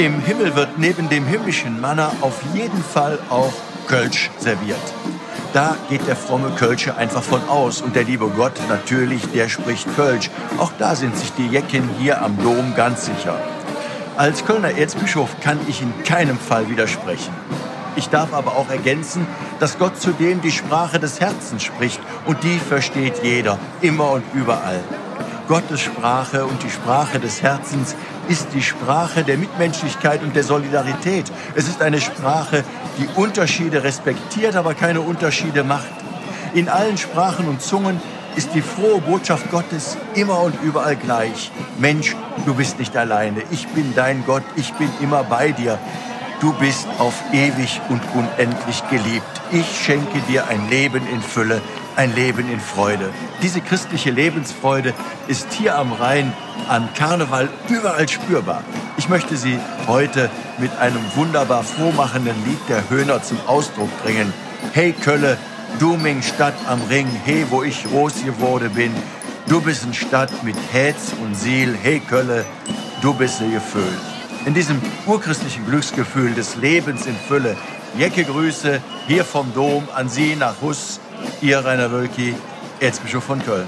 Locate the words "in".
15.82-15.92, 36.54-36.68, 51.06-51.20, 52.50-52.60, 74.46-74.54, 77.06-77.16